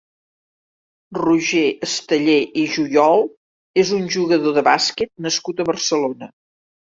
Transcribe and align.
Roger 1.17 1.65
Esteller 1.87 2.37
i 2.61 2.63
Juyol 2.77 3.21
és 3.83 3.93
un 3.99 4.09
jugador 4.15 4.57
de 4.61 4.63
bàsquet 4.69 5.13
nascut 5.27 5.61
a 5.65 5.69
Barcelona. 5.73 6.31